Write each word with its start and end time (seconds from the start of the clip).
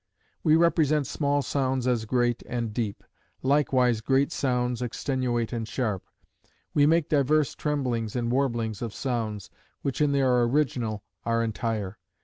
We 0.41 0.55
represent 0.55 1.05
small 1.05 1.43
sounds 1.43 1.85
as 1.85 2.05
great 2.05 2.41
and 2.47 2.73
deep; 2.73 3.03
likewise 3.43 4.01
great 4.01 4.31
sounds 4.31 4.81
extenuate 4.81 5.53
and 5.53 5.67
sharp; 5.67 6.03
we 6.73 6.87
make 6.87 7.07
divers 7.07 7.53
tremblings 7.53 8.15
and 8.15 8.31
warblings 8.31 8.81
of 8.81 8.95
sounds, 8.95 9.51
which 9.83 10.01
in 10.01 10.11
their 10.11 10.41
original 10.41 11.03
are 11.23 11.43
entire. 11.43 11.99